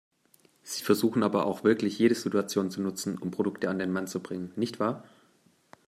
Sie 0.63 0.83
versuchen 0.83 1.21
aber 1.21 1.45
auch 1.45 1.63
wirklich 1.63 1.99
jede 1.99 2.15
Situation 2.15 2.71
zu 2.71 2.81
nutzen, 2.81 3.19
um 3.19 3.29
Produkte 3.29 3.69
an 3.69 3.77
den 3.77 3.91
Mann 3.91 4.07
zu 4.07 4.19
bringen, 4.19 4.51
nicht 4.55 4.79
wahr? 4.79 5.03